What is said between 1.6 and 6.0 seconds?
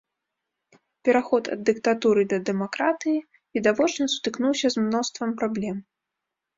дыктатуры да дэмакратыі, відавочна, сутыкнуўся з мноствам праблем.